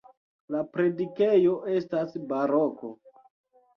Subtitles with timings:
[0.53, 2.95] La predikejo estas baroko.